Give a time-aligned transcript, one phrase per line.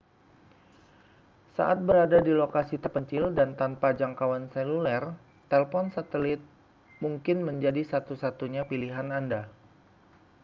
[1.57, 5.03] saat berada di lokasi terpencil dan tanpa jangkauan seluler
[5.51, 6.41] telepon satelit
[7.03, 9.41] mungkin menjadi satu-satunya pilihan anda